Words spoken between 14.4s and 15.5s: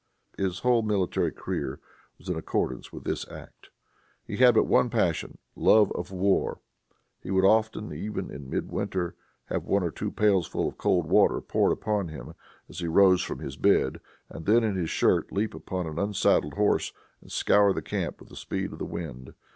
then, in his shirt,